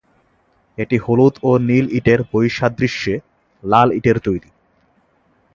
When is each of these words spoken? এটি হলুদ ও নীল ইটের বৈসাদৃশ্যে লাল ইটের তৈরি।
এটি 0.77 0.97
হলুদ 0.97 1.35
ও 1.43 1.51
নীল 1.67 1.85
ইটের 1.91 2.19
বৈসাদৃশ্যে 2.31 3.13
লাল 3.63 3.89
ইটের 3.91 4.17
তৈরি। 4.19 4.49